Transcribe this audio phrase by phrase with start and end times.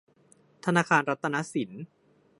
[0.65, 1.71] ธนาคารรัตนสิน